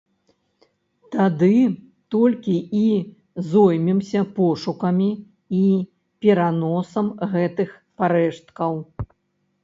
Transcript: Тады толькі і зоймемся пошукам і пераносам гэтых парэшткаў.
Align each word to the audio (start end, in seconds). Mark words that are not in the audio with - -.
Тады 1.15 1.49
толькі 2.13 2.55
і 2.77 2.85
зоймемся 3.49 4.21
пошукам 4.37 4.97
і 5.09 5.59
пераносам 6.25 7.11
гэтых 7.35 7.69
парэшткаў. 8.01 8.73